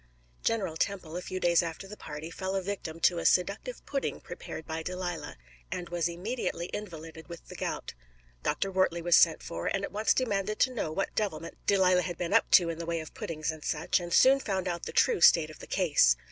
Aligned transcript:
General 0.43 0.77
Temple, 0.77 1.15
a 1.15 1.21
few 1.21 1.39
days 1.39 1.61
after 1.61 1.87
the 1.87 1.95
party, 1.95 2.31
fell 2.31 2.55
a 2.55 2.61
victim 2.63 2.99
to 3.01 3.19
a 3.19 3.23
seductive 3.27 3.85
pudding 3.85 4.19
prepared 4.19 4.65
by 4.65 4.81
Delilah, 4.81 5.37
and 5.71 5.89
was 5.89 6.07
immediately 6.09 6.71
invalided 6.73 7.27
with 7.27 7.47
the 7.49 7.55
gout. 7.55 7.93
Dr. 8.41 8.71
Wortley 8.71 9.03
was 9.03 9.15
sent 9.15 9.43
for, 9.43 9.67
and 9.67 9.83
at 9.83 9.91
once 9.91 10.15
demanded 10.15 10.57
to 10.61 10.73
know 10.73 10.91
what 10.91 11.13
devilment 11.13 11.55
Delilah 11.67 12.01
had 12.01 12.17
been 12.17 12.33
up 12.33 12.49
to 12.49 12.69
in 12.69 12.79
the 12.79 12.87
way 12.87 12.99
of 12.99 13.13
puddings 13.13 13.51
and 13.51 13.63
such, 13.63 13.99
and 13.99 14.11
soon 14.11 14.39
found 14.39 14.67
out 14.67 14.87
the 14.87 14.91
true 14.91 15.21
state 15.21 15.51
of 15.51 15.59
the 15.59 15.67
case. 15.67 16.17